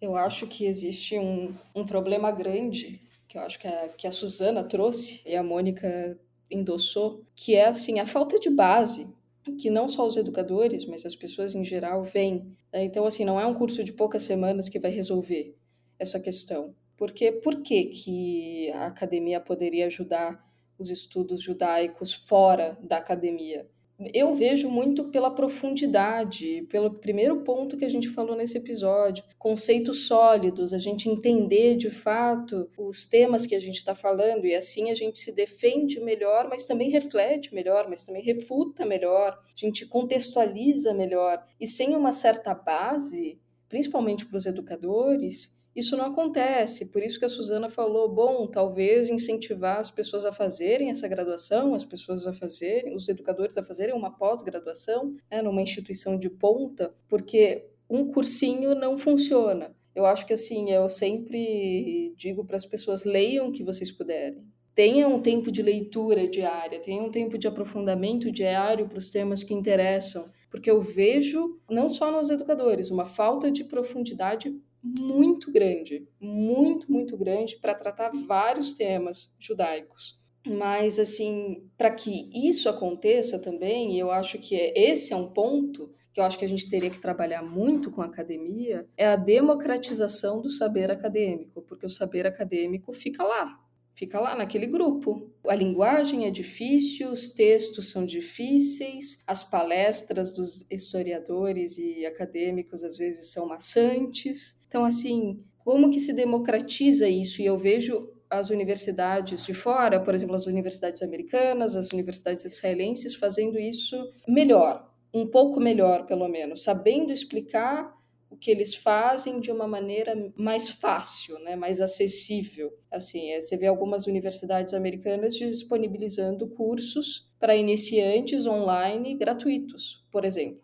[0.01, 4.11] Eu acho que existe um, um problema grande, que eu acho que a, que a
[4.11, 9.13] Suzana trouxe e a Mônica endossou, que é assim a falta de base
[9.53, 12.55] que não só os educadores, mas as pessoas em geral veem.
[12.73, 12.83] Né?
[12.83, 15.55] Então, assim, não é um curso de poucas semanas que vai resolver
[15.99, 16.75] essa questão.
[16.97, 20.43] Porque por que, que a academia poderia ajudar
[20.77, 23.69] os estudos judaicos fora da academia?
[24.13, 30.05] Eu vejo muito pela profundidade, pelo primeiro ponto que a gente falou nesse episódio, conceitos
[30.05, 34.91] sólidos, a gente entender de fato os temas que a gente está falando e assim
[34.91, 39.85] a gente se defende melhor, mas também reflete melhor, mas também refuta melhor, a gente
[39.85, 41.41] contextualiza melhor.
[41.57, 47.25] E sem uma certa base, principalmente para os educadores, isso não acontece, por isso que
[47.25, 52.33] a Suzana falou, bom, talvez incentivar as pessoas a fazerem essa graduação, as pessoas a
[52.33, 58.73] fazerem, os educadores a fazerem uma pós-graduação, né, numa instituição de ponta, porque um cursinho
[58.73, 59.75] não funciona.
[59.93, 64.45] Eu acho que assim, eu sempre digo para as pessoas, leiam o que vocês puderem.
[64.73, 69.41] Tenha um tempo de leitura diária, tenha um tempo de aprofundamento diário para os temas
[69.41, 74.53] que interessam, porque eu vejo, não só nos educadores, uma falta de profundidade
[74.99, 80.19] muito grande, muito, muito grande para tratar vários temas judaicos.
[80.45, 86.21] Mas, assim, para que isso aconteça também, eu acho que esse é um ponto que
[86.21, 90.41] eu acho que a gente teria que trabalhar muito com a academia, é a democratização
[90.41, 93.59] do saber acadêmico, porque o saber acadêmico fica lá,
[93.95, 95.29] fica lá naquele grupo.
[95.45, 102.95] A linguagem é difícil, os textos são difíceis, as palestras dos historiadores e acadêmicos às
[102.97, 104.57] vezes são maçantes.
[104.75, 107.41] Então, assim, como que se democratiza isso?
[107.41, 113.15] E eu vejo as universidades de fora, por exemplo, as universidades americanas, as universidades israelenses,
[113.15, 113.95] fazendo isso
[114.27, 117.95] melhor, um pouco melhor, pelo menos, sabendo explicar
[118.29, 122.77] o que eles fazem de uma maneira mais fácil, né, mais acessível.
[122.91, 130.59] Assim, é, você vê algumas universidades americanas disponibilizando cursos para iniciantes online gratuitos, por exemplo.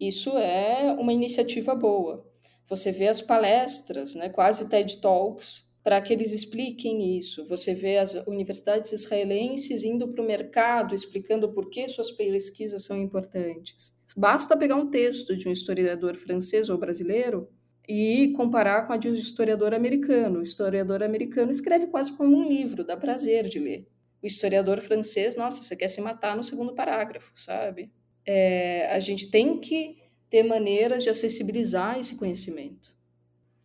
[0.00, 2.24] Isso é uma iniciativa boa.
[2.68, 7.46] Você vê as palestras, né, quase TED Talks, para que eles expliquem isso.
[7.46, 13.00] Você vê as universidades israelenses indo para o mercado explicando por que suas pesquisas são
[13.00, 13.96] importantes.
[14.16, 17.48] Basta pegar um texto de um historiador francês ou brasileiro
[17.88, 20.40] e comparar com a de um historiador americano.
[20.40, 23.86] O historiador americano escreve quase como um livro, dá prazer de ler.
[24.20, 27.92] O historiador francês, nossa, você quer se matar no segundo parágrafo, sabe?
[28.26, 32.94] É, a gente tem que ter maneiras de acessibilizar esse conhecimento.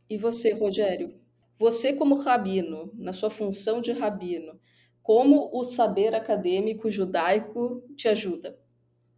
[0.10, 1.20] E você, Rogério?
[1.58, 4.60] Você, como rabino, na sua função de rabino,
[5.02, 8.60] como o saber acadêmico judaico te ajuda?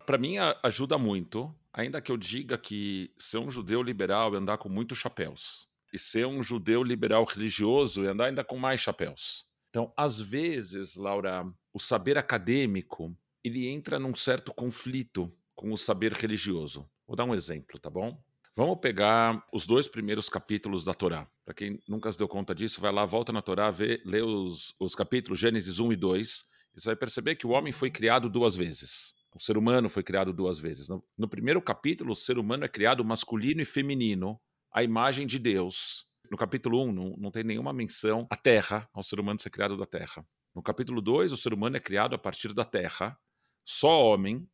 [0.06, 4.58] Para mim, ajuda muito, ainda que eu diga que ser um judeu liberal é andar
[4.58, 9.46] com muitos chapéus, e ser um judeu liberal religioso é andar ainda com mais chapéus.
[9.70, 16.14] Então, às vezes, Laura, o saber acadêmico ele entra num certo conflito com o saber
[16.14, 16.90] religioso.
[17.08, 18.18] Vou dar um exemplo, tá bom?
[18.56, 21.28] Vamos pegar os dois primeiros capítulos da Torá.
[21.44, 24.76] Para quem nunca se deu conta disso, vai lá, volta na Torá, vê, lê os,
[24.80, 28.30] os capítulos Gênesis 1 e 2, e você vai perceber que o homem foi criado
[28.30, 29.14] duas vezes.
[29.36, 30.88] O ser humano foi criado duas vezes.
[30.88, 34.40] No, no primeiro capítulo, o ser humano é criado masculino e feminino,
[34.72, 36.06] a imagem de Deus.
[36.30, 39.76] No capítulo 1, não, não tem nenhuma menção à terra, ao ser humano ser criado
[39.76, 40.24] da terra.
[40.54, 43.18] No capítulo 2, o ser humano é criado a partir da terra,
[43.66, 44.48] só homem,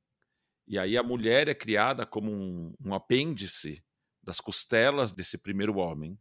[0.70, 3.84] e aí a mulher é criada como um, um apêndice
[4.22, 6.16] das costelas desse primeiro homem.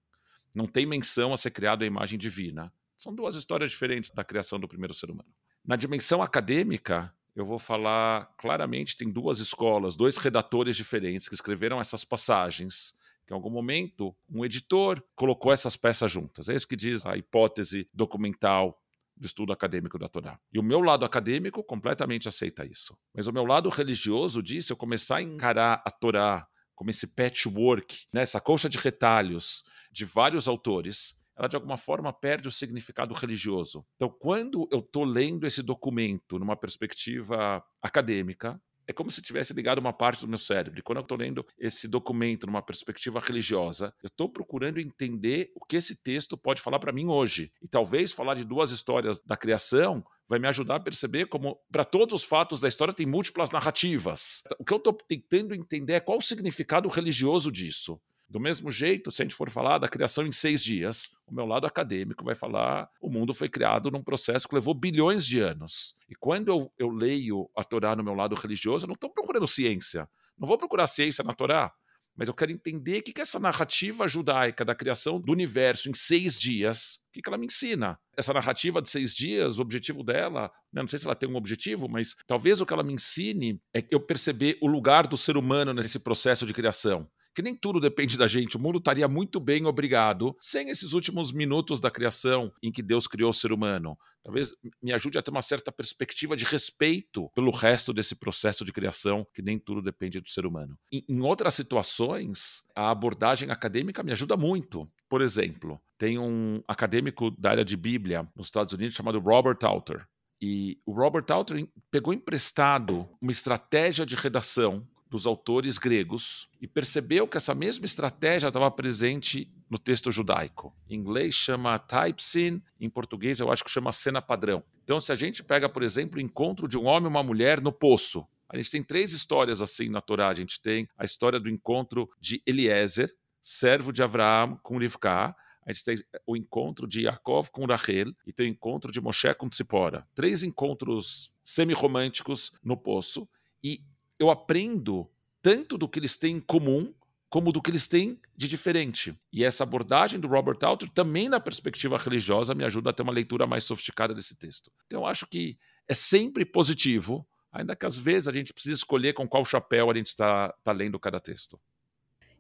[0.56, 2.72] Não tem menção a ser criado a imagem divina.
[2.96, 5.28] São duas histórias diferentes da criação do primeiro ser humano.
[5.62, 11.78] Na dimensão acadêmica, eu vou falar claramente: tem duas escolas, dois redatores diferentes que escreveram
[11.78, 12.94] essas passagens.
[13.26, 16.48] Que em algum momento um editor colocou essas peças juntas.
[16.48, 18.82] É isso que diz a hipótese documental
[19.18, 20.38] do estudo acadêmico da Torá.
[20.52, 22.96] E o meu lado acadêmico completamente aceita isso.
[23.14, 28.07] Mas o meu lado religioso diz: eu começar a encarar a Torá como esse patchwork,
[28.12, 33.14] né, essa colcha de retalhos de vários autores, ela de alguma forma perde o significado
[33.14, 33.85] religioso.
[33.96, 39.79] Então, quando eu estou lendo esse documento numa perspectiva acadêmica, é como se tivesse ligado
[39.79, 40.81] uma parte do meu cérebro.
[40.81, 45.62] E quando eu estou lendo esse documento numa perspectiva religiosa, eu estou procurando entender o
[45.62, 47.53] que esse texto pode falar para mim hoje.
[47.61, 51.85] E talvez falar de duas histórias da criação vai me ajudar a perceber como, para
[51.85, 54.42] todos os fatos da história, tem múltiplas narrativas.
[54.59, 58.01] O que eu estou tentando entender é qual o significado religioso disso.
[58.31, 61.47] Do mesmo jeito, se a gente for falar da criação em seis dias, o meu
[61.47, 65.97] lado acadêmico vai falar o mundo foi criado num processo que levou bilhões de anos.
[66.11, 69.49] E quando eu, eu leio a Torá no meu lado religioso, eu não estou procurando
[69.49, 70.07] ciência.
[70.38, 71.73] Não vou procurar ciência na Torá,
[72.14, 75.95] mas eu quero entender o que, que essa narrativa judaica da criação do universo em
[75.95, 77.99] seis dias, o que, que ela me ensina.
[78.14, 81.37] Essa narrativa de seis dias, o objetivo dela, né, não sei se ela tem um
[81.37, 85.38] objetivo, mas talvez o que ela me ensine é eu perceber o lugar do ser
[85.38, 88.57] humano nesse processo de criação que nem tudo depende da gente.
[88.57, 93.07] O mundo estaria muito bem, obrigado, sem esses últimos minutos da criação em que Deus
[93.07, 93.96] criou o ser humano.
[94.24, 98.72] Talvez me ajude a ter uma certa perspectiva de respeito pelo resto desse processo de
[98.72, 100.77] criação, que nem tudo depende do ser humano.
[100.90, 104.90] Em, outras situações, a abordagem acadêmica me ajuda muito.
[105.09, 110.05] Por exemplo, tem um acadêmico da área de Bíblia nos Estados Unidos chamado Robert Alter.
[110.42, 117.27] E o Robert Alter pegou emprestado uma estratégia de redação dos autores gregos e percebeu
[117.27, 120.75] que essa mesma estratégia estava presente no texto judaico.
[120.88, 124.62] Em inglês chama type scene, em português eu acho que chama cena padrão.
[124.85, 127.61] Então, se a gente pega, por exemplo, o encontro de um homem e uma mulher
[127.61, 130.29] no poço, a gente tem três histórias assim na Torá.
[130.29, 135.37] A gente tem a história do encontro de Eliezer, servo de Abraão, com Rivka.
[135.66, 139.35] A gente tem o encontro de Yaakov com Rachel e tem o encontro de Moshe
[139.35, 140.07] com Tzipora.
[140.14, 143.29] Três encontros semi-românticos no poço.
[143.62, 143.83] E
[144.18, 145.09] eu aprendo
[145.40, 146.92] tanto do que eles têm em comum
[147.31, 149.14] como do que eles têm de diferente.
[149.33, 153.12] E essa abordagem do Robert Alter, também na perspectiva religiosa, me ajuda a ter uma
[153.12, 154.72] leitura mais sofisticada desse texto.
[154.87, 159.12] Então, eu acho que é sempre positivo, ainda que às vezes a gente precise escolher
[159.12, 161.61] com qual chapéu a gente está tá lendo cada texto.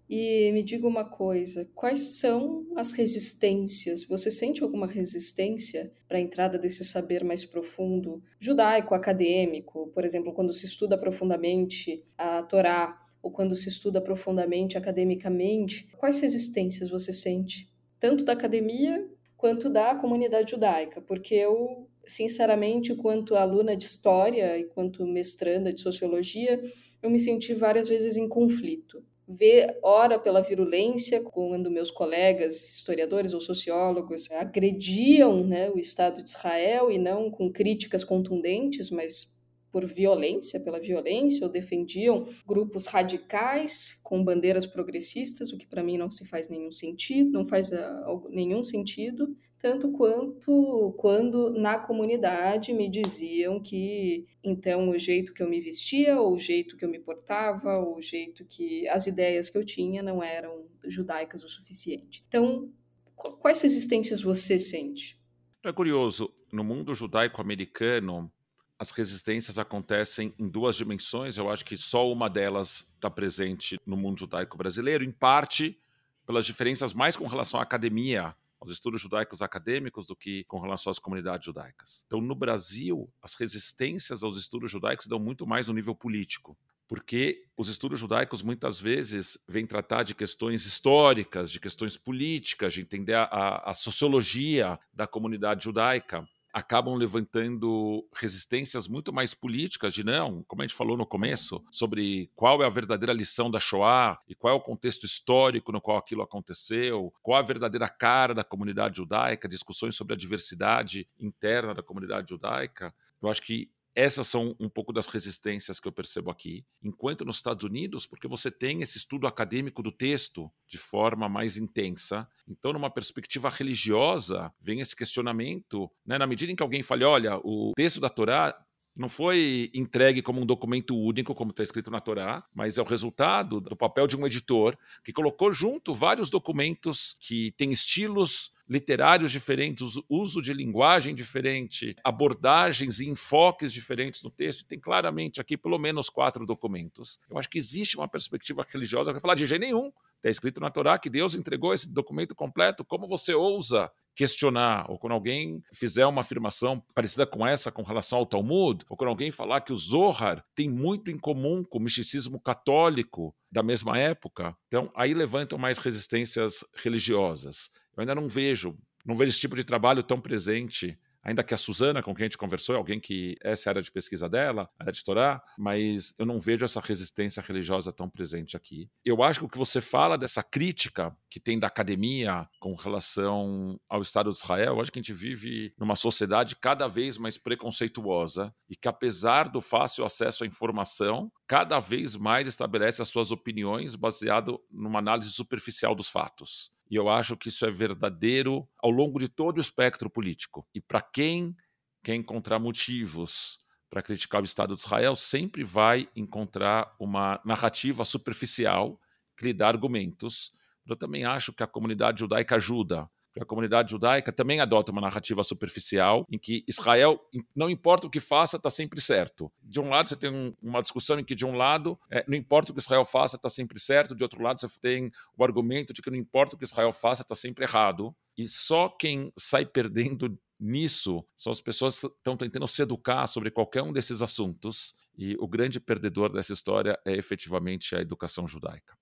[0.08, 4.04] E me diga uma coisa, quais são as resistências?
[4.04, 10.32] Você sente alguma resistência para a entrada desse saber mais profundo, judaico, acadêmico, por exemplo,
[10.32, 15.90] quando se estuda profundamente a Torá, ou quando se estuda profundamente academicamente?
[15.98, 17.68] Quais resistências você sente?
[18.00, 24.64] Tanto da academia quanto da comunidade judaica, porque eu, sinceramente, quanto aluna de história e
[24.64, 26.62] quanto mestranda de sociologia,
[27.02, 33.34] eu me senti várias vezes em conflito vê, ora pela virulência, quando meus colegas historiadores
[33.34, 39.36] ou sociólogos agrediam né, o Estado de Israel e não com críticas contundentes, mas
[39.70, 45.98] por violência, pela violência, ou defendiam grupos radicais com bandeiras progressistas, o que para mim
[45.98, 52.72] não se faz nenhum sentido, não faz uh, nenhum sentido, tanto quanto quando na comunidade
[52.72, 56.88] me diziam que então o jeito que eu me vestia, ou o jeito que eu
[56.88, 61.48] me portava, ou o jeito que as ideias que eu tinha não eram judaicas o
[61.48, 62.24] suficiente.
[62.28, 62.70] Então,
[63.14, 65.18] quais resistências você sente?
[65.64, 68.30] É curioso, no mundo judaico-americano,
[68.78, 71.36] as resistências acontecem em duas dimensões.
[71.36, 75.76] Eu acho que só uma delas está presente no mundo judaico brasileiro, em parte
[76.24, 80.90] pelas diferenças mais com relação à academia, aos estudos judaicos acadêmicos, do que com relação
[80.90, 82.04] às comunidades judaicas.
[82.06, 86.56] Então, no Brasil, as resistências aos estudos judaicos dão muito mais no nível político.
[86.88, 92.80] Porque os estudos judaicos muitas vezes vêm tratar de questões históricas, de questões políticas, de
[92.80, 100.42] entender a, a sociologia da comunidade judaica acabam levantando resistências muito mais políticas de não,
[100.44, 104.34] como a gente falou no começo, sobre qual é a verdadeira lição da Shoah e
[104.34, 108.96] qual é o contexto histórico no qual aquilo aconteceu, qual a verdadeira cara da comunidade
[108.96, 112.94] judaica, discussões sobre a diversidade interna da comunidade judaica.
[113.20, 116.64] Eu acho que essas são um pouco das resistências que eu percebo aqui.
[116.80, 121.56] Enquanto nos Estados Unidos, porque você tem esse estudo acadêmico do texto de forma mais
[121.56, 126.16] intensa, então, numa perspectiva religiosa, vem esse questionamento, né?
[126.16, 128.56] na medida em que alguém fale, olha, o texto da Torá
[128.96, 132.86] não foi entregue como um documento único, como está escrito na Torá, mas é o
[132.86, 139.30] resultado do papel de um editor que colocou junto vários documentos que têm estilos literários
[139.30, 144.64] diferentes, uso de linguagem diferente, abordagens e enfoques diferentes no texto.
[144.64, 147.18] Tem claramente aqui pelo menos quatro documentos.
[147.30, 149.90] Eu acho que existe uma perspectiva religiosa que falar de jeito nenhum.
[150.16, 152.84] Está escrito na Torá que Deus entregou esse documento completo.
[152.84, 158.18] Como você ousa questionar, ou quando alguém fizer uma afirmação parecida com essa com relação
[158.18, 161.80] ao Talmud, ou quando alguém falar que o Zohar tem muito em comum com o
[161.80, 167.70] misticismo católico da mesma época, então aí levantam mais resistências religiosas.
[167.98, 171.56] Eu ainda não vejo, não vejo esse tipo de trabalho tão presente ainda que a
[171.58, 174.28] Suzana, com quem a gente conversou, é alguém que essa é a área de pesquisa
[174.28, 178.88] dela, área de Torá, mas eu não vejo essa resistência religiosa tão presente aqui.
[179.04, 183.78] Eu acho que o que você fala dessa crítica que tem da academia com relação
[183.88, 187.36] ao Estado de Israel, eu acho que a gente vive numa sociedade cada vez mais
[187.36, 193.32] preconceituosa e que, apesar do fácil acesso à informação, cada vez mais estabelece as suas
[193.32, 196.70] opiniões baseado numa análise superficial dos fatos.
[196.90, 200.66] E eu acho que isso é verdadeiro ao longo de todo o espectro político.
[200.74, 201.54] E para quem
[202.02, 203.58] quer encontrar motivos
[203.90, 209.00] para criticar o Estado de Israel, sempre vai encontrar uma narrativa superficial
[209.36, 210.52] que lhe dá argumentos.
[210.86, 213.08] Eu também acho que a comunidade judaica ajuda
[213.40, 217.20] A comunidade judaica também adota uma narrativa superficial em que Israel,
[217.54, 219.50] não importa o que faça, está sempre certo.
[219.62, 222.72] De um lado, você tem uma discussão em que, de um lado, é, não importa
[222.72, 224.14] o que Israel faça, está sempre certo.
[224.14, 227.22] De outro lado, você tem o argumento de que não importa o que Israel faça,
[227.22, 228.14] está sempre errado.
[228.36, 233.50] E só quem sai perdendo nisso são as pessoas que estão tentando se educar sobre
[233.50, 234.94] qualquer um desses assuntos.
[235.16, 238.96] E o grande perdedor dessa história é efetivamente a educação judaica.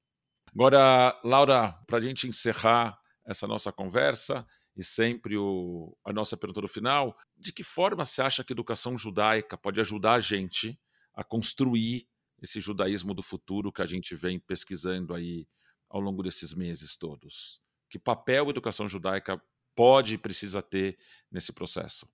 [0.54, 4.46] Agora, Laura, para a gente encerrar essa nossa conversa
[4.76, 8.54] e sempre o, a nossa pergunta no final: de que forma você acha que a
[8.54, 10.78] educação judaica pode ajudar a gente
[11.12, 12.06] a construir
[12.40, 15.48] esse judaísmo do futuro que a gente vem pesquisando aí
[15.88, 17.60] ao longo desses meses todos?
[17.90, 19.40] Que papel a educação judaica
[19.74, 20.98] pode e precisa ter
[21.30, 22.08] nesse processo?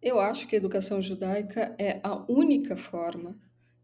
[0.00, 3.38] Eu acho que a educação judaica é a única forma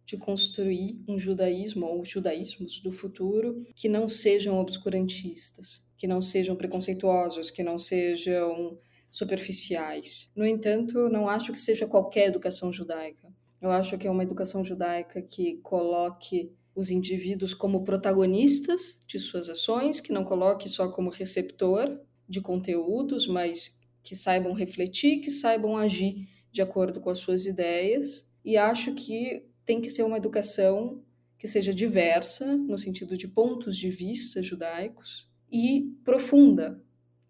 [0.08, 6.56] de construir um judaísmo ou judaísmos do futuro que não sejam obscurantistas, que não sejam
[6.56, 8.78] preconceituosos, que não sejam
[9.10, 10.30] superficiais.
[10.34, 13.28] No entanto, não acho que seja qualquer educação judaica.
[13.60, 19.50] Eu acho que é uma educação judaica que coloque os indivíduos como protagonistas de suas
[19.50, 25.76] ações, que não coloque só como receptor de conteúdos, mas que saibam refletir, que saibam
[25.76, 28.26] agir de acordo com as suas ideias.
[28.42, 31.02] E acho que tem que ser uma educação
[31.36, 36.82] que seja diversa, no sentido de pontos de vista judaicos, e profunda,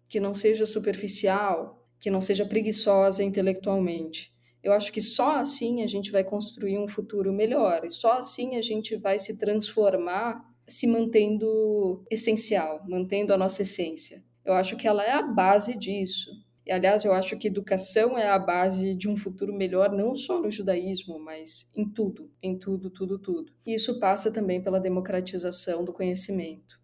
[0.07, 4.33] que não seja superficial, que não seja preguiçosa intelectualmente.
[4.63, 8.55] Eu acho que só assim a gente vai construir um futuro melhor, e só assim
[8.55, 14.23] a gente vai se transformar se mantendo essencial, mantendo a nossa essência.
[14.45, 16.31] Eu acho que ela é a base disso.
[16.71, 20.51] Aliás, eu acho que educação é a base de um futuro melhor, não só no
[20.51, 23.51] judaísmo, mas em tudo, em tudo, tudo, tudo.
[23.65, 26.79] E isso passa também pela democratização do conhecimento.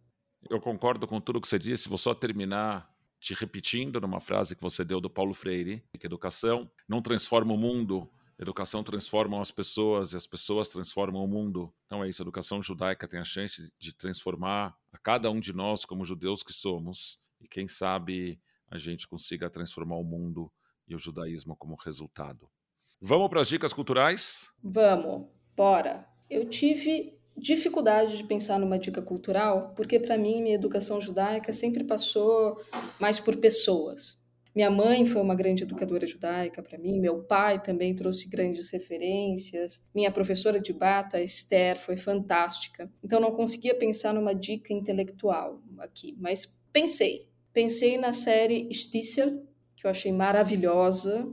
[0.50, 1.90] Eu concordo com tudo que você disse.
[1.90, 6.70] Vou só terminar te repetindo numa frase que você deu do Paulo Freire, que educação
[6.88, 8.08] não transforma o mundo,
[8.38, 11.74] educação transforma as pessoas e as pessoas transformam o mundo.
[11.86, 15.54] Então é isso, a educação judaica tem a chance de transformar a cada um de
[15.54, 17.20] nós como judeus que somos.
[17.42, 18.40] E quem sabe
[18.76, 20.52] a gente consiga transformar o mundo
[20.88, 22.50] e o judaísmo como resultado.
[23.02, 24.50] Vamos para as dicas culturais?
[24.64, 26.08] Vamos, bora.
[26.30, 31.84] Eu tive dificuldade de pensar numa dica cultural, porque para mim minha educação judaica sempre
[31.84, 32.62] passou
[33.00, 34.18] mais por pessoas.
[34.56, 39.86] Minha mãe foi uma grande educadora judaica para mim, meu pai também trouxe grandes referências,
[39.94, 42.90] minha professora de bata, Esther, foi fantástica.
[43.04, 47.28] Então não conseguia pensar numa dica intelectual aqui, mas pensei.
[47.56, 49.42] Pensei na série Stissel,
[49.78, 51.26] que eu achei maravilhosa,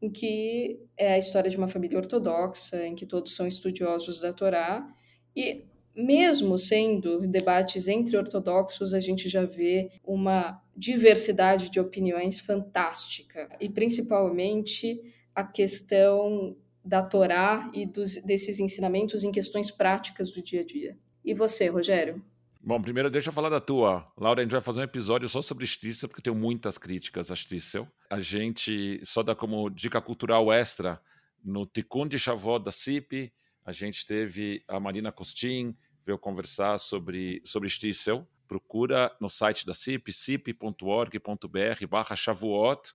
[0.00, 4.32] em que é a história de uma família ortodoxa, em que todos são estudiosos da
[4.32, 4.88] Torá,
[5.34, 13.48] e mesmo sendo debates entre ortodoxos, a gente já vê uma diversidade de opiniões fantástica,
[13.60, 15.02] e principalmente
[15.34, 20.96] a questão da Torá e dos, desses ensinamentos em questões práticas do dia a dia.
[21.24, 22.22] E você, Rogério?
[22.66, 24.10] Bom, primeiro deixa eu falar da tua.
[24.16, 27.36] Laura, a gente vai fazer um episódio só sobre Stissel, porque tenho muitas críticas a
[27.36, 27.86] Stissel.
[28.08, 30.98] A gente só dá como dica cultural extra
[31.44, 33.30] no Tikkun de Shavuot da CIP,
[33.66, 38.26] a gente teve a Marina Costin, veio conversar sobre, sobre Stissel.
[38.48, 42.14] Procura no site da CIP, cip.org.br barra.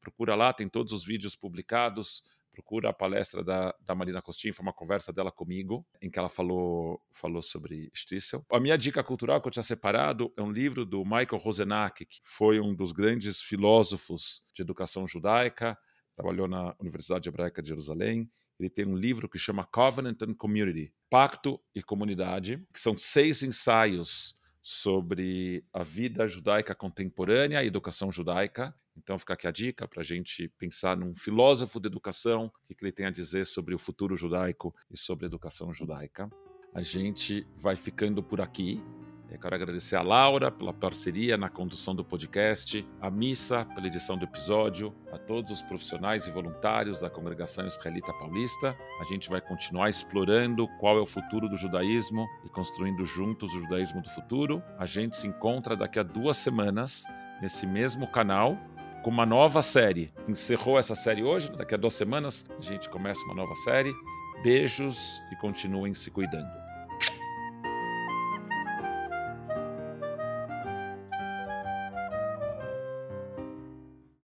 [0.01, 4.63] Procura lá, tem todos os vídeos publicados procura a palestra da, da Marina Costin, foi
[4.63, 8.45] uma conversa dela comigo, em que ela falou, falou sobre Stissel.
[8.51, 12.19] A minha dica cultural que eu tinha separado é um livro do Michael Rosenack, que
[12.23, 15.77] foi um dos grandes filósofos de educação judaica,
[16.15, 18.29] trabalhou na Universidade Hebraica de Jerusalém.
[18.59, 23.41] Ele tem um livro que chama Covenant and Community, Pacto e Comunidade, que são seis
[23.41, 28.73] ensaios sobre a vida judaica contemporânea e educação judaica.
[28.97, 32.75] Então fica aqui a dica para a gente pensar num filósofo de educação, o que
[32.81, 36.29] ele tem a dizer sobre o futuro judaico e sobre a educação judaica.
[36.73, 38.81] A gente vai ficando por aqui.
[39.31, 44.17] Eu quero agradecer a Laura pela parceria na condução do podcast, a Missa pela edição
[44.17, 48.75] do episódio, a todos os profissionais e voluntários da Congregação Israelita Paulista.
[48.99, 53.59] A gente vai continuar explorando qual é o futuro do judaísmo e construindo juntos o
[53.59, 54.63] judaísmo do futuro.
[54.79, 57.03] A gente se encontra daqui a duas semanas
[57.39, 58.57] nesse mesmo canal
[59.03, 60.11] com uma nova série.
[60.27, 63.93] Encerrou essa série hoje, daqui a duas semanas a gente começa uma nova série.
[64.41, 66.58] Beijos e continuem se cuidando.